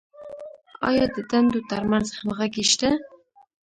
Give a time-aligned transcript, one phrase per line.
[0.87, 2.89] آیا د دندو تر منځ همغږي شته؟